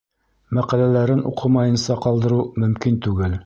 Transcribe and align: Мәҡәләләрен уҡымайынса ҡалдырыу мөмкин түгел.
Мәҡәләләрен 0.57 1.21
уҡымайынса 1.33 2.01
ҡалдырыу 2.07 2.51
мөмкин 2.65 3.01
түгел. 3.09 3.39